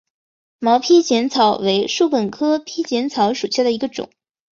[0.57, 4.09] 毛披碱草为禾本科披碱草属下的一个种。